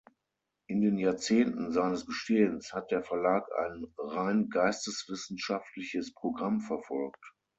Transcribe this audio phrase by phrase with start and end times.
[0.65, 7.23] In den Jahrzehnten seines Bestehens hat der Verlag ein rein geisteswissenschaftliches Programm verfolgt.